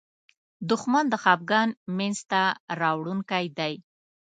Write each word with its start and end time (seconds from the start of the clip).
دښمن 0.69 1.05
د 1.09 1.13
خپګان 1.23 1.69
مینځ 1.97 2.17
ته 2.31 2.41
راوړونکی 2.81 3.45
دی 3.57 3.73